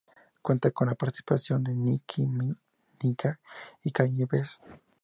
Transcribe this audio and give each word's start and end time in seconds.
Cuenta 0.41 0.71
con 0.71 0.87
la 0.87 0.95
participación 0.95 1.63
de 1.63 1.75
Nicki 1.75 2.25
Minaj 2.25 2.57
y 3.83 3.91
Kanye 3.91 4.25
West. 4.31 4.63